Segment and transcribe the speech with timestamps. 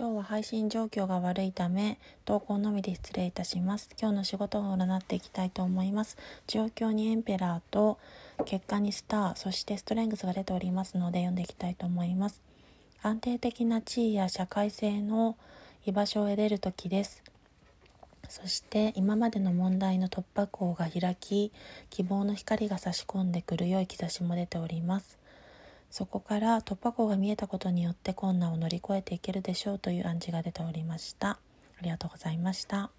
[0.00, 3.90] 今日は配信状況が悪いため投稿のみで失礼いたします。
[4.00, 6.16] 今日の仕事を占っていきたいと思います。
[6.46, 7.98] 状況にエンペラーと
[8.44, 12.40] 結果にスターそしてストレングスが出ておりますので読んでいきたいと思います。
[13.02, 15.36] 安定的な地位や社会性の
[15.84, 17.24] 居場所を得れる時です。
[18.28, 21.50] そして今までの問題の突破口が開き
[21.90, 25.18] 希望の光が差し込んでくる良い兆しも出ております。
[25.90, 31.30] そこから突破口が見えたことによって困難を乗り越えていけるでしょうという暗示が出ておりました。
[31.30, 32.90] ありがとうございました。